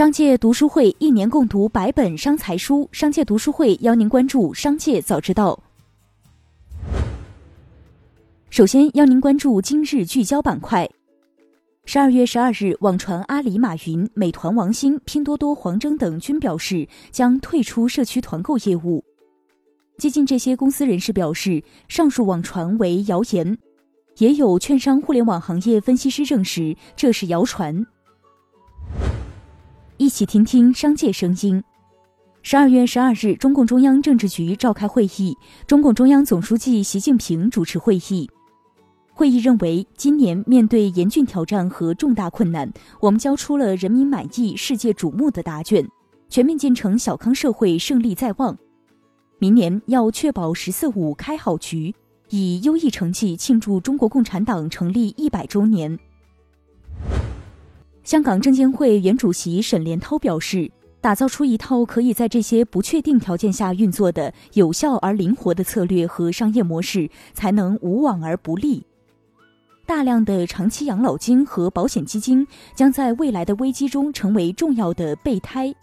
[0.00, 5.62] 商界读书会一年共读百本商财书，商界读书会邀您关注商界早知道。
[8.48, 10.88] 首先邀您关注今日聚焦板块。
[11.84, 19.04] 十二月十二日，网传阿里马云、美团王兴、拼多多黄峥等均表示将退出社区团购业务。
[19.98, 23.58] 接近这些公司人士表示，上述网传为谣言，
[24.16, 27.84] 也有券商互联网行业分析师证实这是谣传。
[30.00, 31.62] 一起听听商界声音。
[32.40, 35.36] 十二月十二日，中共中央政治局召开会议，
[35.66, 38.26] 中共中央总书记习近平主持会议。
[39.12, 45.86] 会议认为，今年面对严峻挑战和重大困难，我们交出了人民满意、世界瞩目的答卷，
[46.30, 48.56] 全面建成小康社会胜利在望。
[49.38, 51.94] 明年要确保“十四五”开好局，
[52.30, 55.98] 以优异成绩庆祝中国共产党成立一百周年。
[58.02, 68.84] 香港证监会原主席沈连涛表示，打造出一套可以在这些不确定条件下运作的有效而灵活的策略和商业模式，才能无往而不利。
[69.86, 75.74] 大量的长期养老金和保险基金将在未来的危机中成为重要的备胎。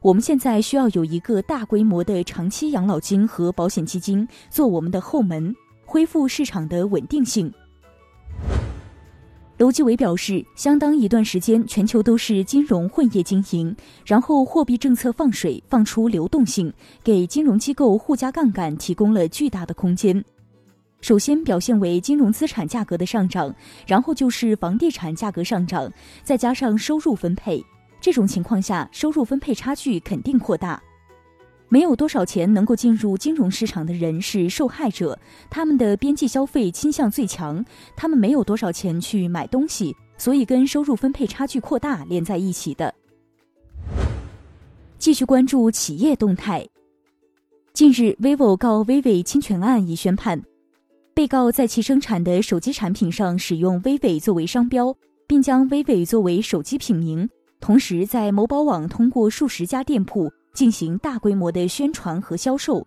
[0.00, 7.52] 我们现在需要有一个大规模的长期养老金和保险基金做我们的后门，恢复市场的稳定性。
[9.56, 13.74] 楼继伟表示，相当一段时间，全球都是金融混业经营，
[14.04, 16.72] 然后货币政策放水，放出流动性，
[17.04, 20.22] 给金融机构互加杠杆提供了巨大的空间。
[21.00, 23.54] 首先表现为金融资产价格的上涨，
[23.86, 25.88] 然后就是房地产价格上涨，
[26.24, 27.64] 再加上收入分配。
[28.00, 30.82] 这种情况下，收入分配差距肯定扩大。
[31.68, 35.18] 没有多少钱能够进入金融市场的人是受害者，
[35.50, 37.64] 他们的边际消费倾向最强，
[37.96, 42.94] 他们没有多少钱去买东西，所以跟收入分配差距扩大连在一起的。
[44.98, 46.66] 继续关注企业动态。
[47.72, 50.40] 近日，vivo 告 vivo 侵权案已宣判，
[51.12, 54.96] 被告在其生产的手机产品上使用 vivo 作为商标，
[55.26, 57.28] 并将 vivo 作为手机品名，
[57.58, 60.30] 同时在某宝网通过数十家店铺。
[60.54, 62.86] 进行大规模的宣传和销售。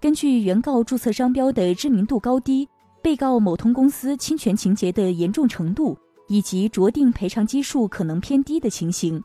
[0.00, 2.68] 根据原告注册商标的知名度高低、
[3.02, 5.98] 被告某通公司侵权情节的严重程度
[6.28, 9.20] 以及酌定赔偿基数可能偏低的情形，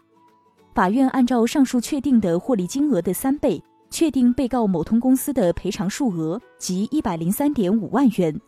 [0.74, 3.62] 法院按照上述确定的获利金额的三倍，
[3.92, 8.40] 确定被告某通公司的赔偿数额即一百零三点五万元。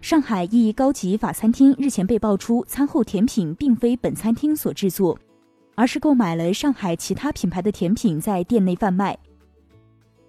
[0.00, 5.18] 上海一高级法餐厅日前被爆出餐后甜品并非本餐厅所制作。
[5.76, 9.16] 而是购买了上海其他品牌的甜品在店内贩卖。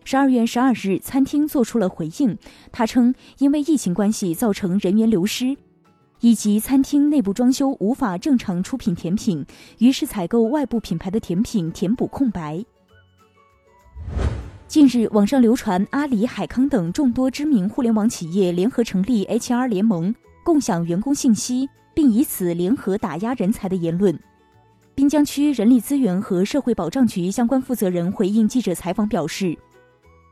[0.04, 2.38] 十二月十二日，餐厅做出了回应，
[2.72, 5.58] 他称因为疫情关系造成人员流失，
[6.22, 9.46] 以及餐厅内部装修无法正常出品甜品，
[9.80, 12.64] 于是采购外部品牌的甜品填补空白。
[14.68, 24.18] 近日，网上流传阿里、海康等众多知名互联网企业联合成立 HR 联盟，共享员工信息，并以此联合打压人才的言论。
[24.98, 29.56] 滨江区人力资源和社会保障局相关负责人回应记者采访表示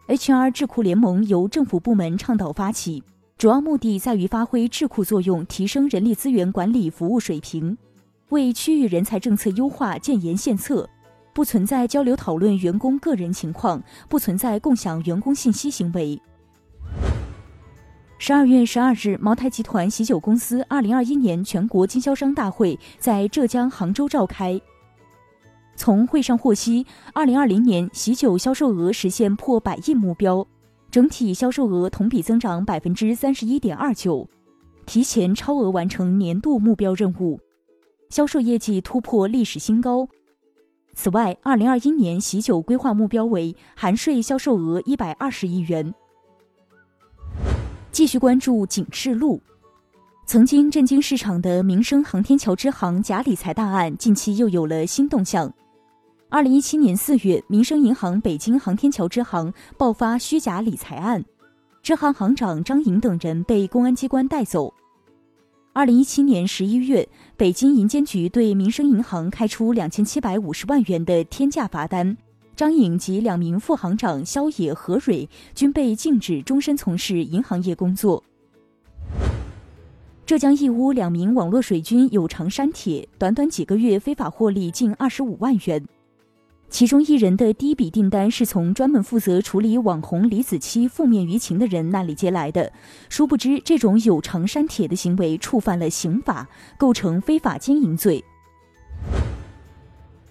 [0.08, 3.03] ，HR 智库联盟由政府部门倡导发起，
[3.38, 7.78] 主要目的在于发挥智库作用，提升人力资源管理服务水平，
[8.30, 10.90] 为区域人才政策优化建言献策。
[11.32, 16.20] 不存在交流讨论员工个人情况，不存在共享员工信息行为。
[18.18, 24.59] 十二月十二日，茅台集团喜酒公司二零二一年全国经销商大会在浙江杭州召开。
[25.76, 30.48] 从会上获悉，二零二零年喜酒销售额实现破百亿目标，
[30.90, 34.28] 整体销售额同比增长百分之三十一点二九，
[34.86, 37.38] 提前超额完成年度目标任务，
[38.09, 40.08] 销售业绩突破历史新高。
[40.94, 45.94] 此外，二零二一年喜酒规划目标为含税销售额一百二十亿元。
[47.96, 49.42] 继续关注警示录，
[50.26, 55.50] 曾经震惊市场的民生航天桥支行假理财大案，近期又有了新动向。
[56.28, 61.24] 二零一七年四月，民生银行北京航天桥支行爆发虚假理财案，
[61.82, 64.74] 支行行长张颖等人被公安机关带走。
[65.72, 67.08] 二零一七年十一月，
[67.38, 72.18] 北京银监局对民生银行开出两千七百五十万元的天价罚单。
[72.55, 78.23] 张颖及两名副行长肖野、何蕊均被禁止终身从事银行业工作。
[80.25, 85.85] 浙江义乌两名网络水军有偿删帖，短短几个月非法获利近二十五万元。
[86.67, 92.73] 其中一人的第一笔订单是从专门负责处理网红李子柒负面舆情的人那里接来的，
[93.07, 98.23] 殊不知这种有偿删帖的行为触犯了刑法，构成非法经营罪。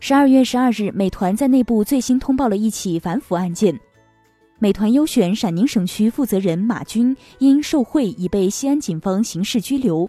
[0.07, 3.75] 十二月十二日，美团在内部最新通报了一起反腐案件。
[4.59, 10.07] 美团优选陕宁省区负责人马军因受贿已被西安警方刑事拘留。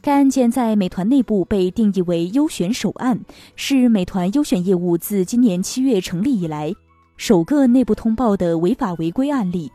[0.00, 3.20] 该案件在美团内部被定义为优选首案，
[3.56, 6.72] 是美团优选业务自今年七月成立以来
[7.18, 9.70] 首个内部通报的违法违规案例。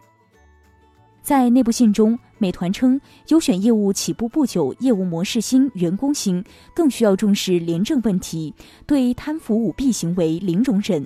[1.30, 6.44] 在内部信中，美团称，优选业务起步不久，业务模式新，员工新，
[6.74, 8.52] 更需要重视廉政问题，
[8.88, 11.06] 对贪腐舞弊行为零容忍。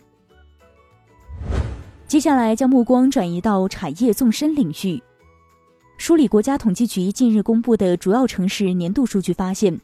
[2.07, 5.03] 接下来将目光转移到产业纵深领域。
[5.97, 9.77] 梳理国家统计局近日公布的主要城市年度数据发现，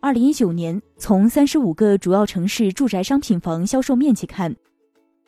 [0.00, 4.54] 二零一九年从三十五个主要城市住宅商品房销售面积看，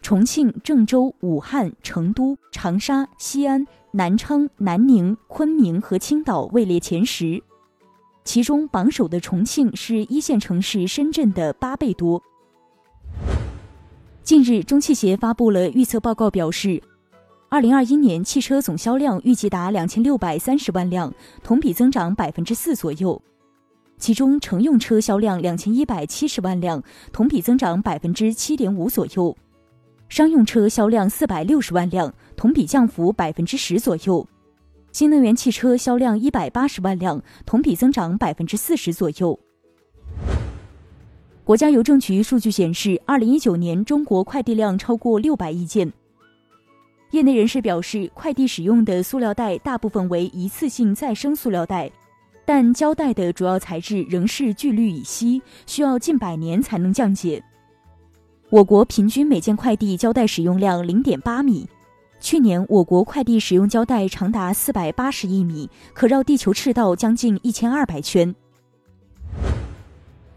[0.01, 3.67] 重庆、郑州、武汉、成都、长沙、西安。
[3.93, 7.43] 南昌、南宁、昆明和青岛位列前十，
[8.23, 12.23] 其中榜首的重庆是一线城市深圳的八倍多。
[14.23, 16.81] 近日，中汽协发布了预测报告，表示，
[17.49, 21.13] 二零二一年汽车总销量预计达两千六百三十万辆，
[21.43, 23.21] 同比增长百分之四左右。
[23.99, 26.81] 其中，乘用车销量两千一百七十万辆，
[27.13, 29.37] 同比增长百分之七点五左右。
[30.11, 34.27] 商用车销量四百六十万辆，同比降幅百分之十左右；
[34.91, 39.39] 新能源汽车销量一百八十万辆，同比增长百分之四十左右。
[41.45, 45.93] 国家邮政局数据显示，二零一九年中国快递量超过六百亿件。
[47.13, 51.89] 业内人士表示，快递使用的塑料袋大部分为一次性再生塑料袋，
[52.45, 57.41] 但胶带的主要材质仍是聚氯乙烯，需要近百年才能降解。
[58.51, 61.65] 我国平均每件快递胶带使用量零点八米，
[62.19, 68.35] 去年我国快递使用胶带长达四百八十亿米，可绕地球赤道将近一千二百圈。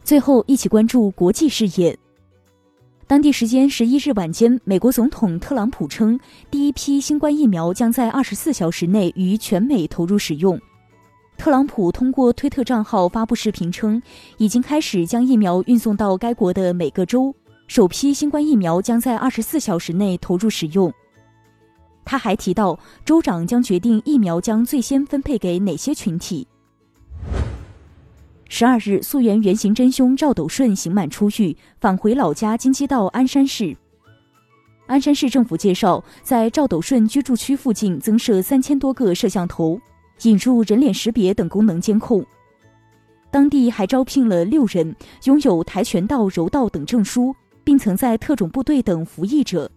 [0.03, 1.97] 最后，一起关注国际视野。
[3.07, 6.19] 当地时间十一日晚间，美国总统特朗普称，
[6.51, 10.59] 第一批新冠疫苗将在二十四小时内于全美投入使用。
[11.35, 13.99] 特朗普通过推特账号发布视频称，
[14.37, 17.33] 已经开始将疫苗运送到该国的每个州。
[17.67, 20.93] 首批新冠疫苗将在二十四小时内投入使用。
[22.05, 26.45] 他还提到，州长将决定疫苗将最先分配给哪些群体。
[28.49, 33.75] 十二日，溯源原型真凶赵斗顺刑满出狱，返回老家京畿道鞍山市。
[34.85, 39.79] 鞍山市政府介绍，在赵斗顺居住区附近增设三千多个摄像头，
[40.23, 42.23] 引入人脸识别等功能监控。
[43.31, 47.33] 当地还招聘了六人，拥有跆拳道、柔道等证书。
[47.63, 49.69] 并曾在特种部队等服役者，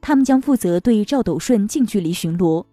[0.00, 2.64] 他们将负责对赵斗顺近距离巡逻。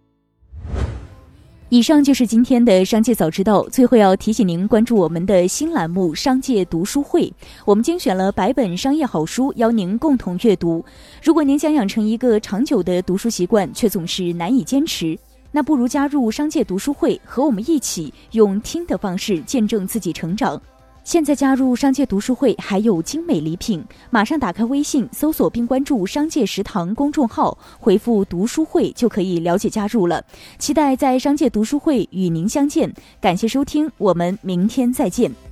[1.70, 3.64] 以上就是今天的商界早知道。
[3.70, 7.28] 最后要提醒您关注我们的新栏目《商界读书会》，
[7.64, 10.84] 我们精选了百本商业好书，邀您共同阅读。
[11.24, 15.18] 如果您想养成一个长久的读书习惯，却总是难以坚持，
[15.50, 20.62] 那不如加入商界读书会，和我们一起用听的方式见证自己成长。
[21.04, 30.24] 现在加入商界读书会还有精美礼品，马上打开微信搜索并关注“商界食堂”公众号，回复“读书会”就可以了解加入了。
[30.60, 35.51] 期待在商界读书会与您相见，感谢收听，我们明天再见。